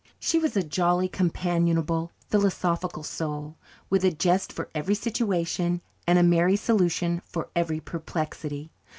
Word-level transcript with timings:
She 0.19 0.39
was 0.39 0.57
a 0.57 0.63
jolly, 0.63 1.07
companionable, 1.07 2.11
philosophical 2.27 3.03
soul, 3.03 3.55
with 3.87 4.03
a 4.03 4.09
jest 4.09 4.51
for 4.51 4.67
every 4.73 4.95
situation, 4.95 5.79
and 6.07 6.17
a 6.17 6.23
merry 6.23 6.55
solution 6.55 7.21
for 7.23 7.49
every 7.55 7.79
perplexity. 7.81 8.71